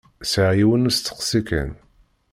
Sɛiɣ 0.31 0.51
yiwen 0.57 0.81
n 0.85 0.89
usteqsi 0.89 1.41
kan. 1.47 1.71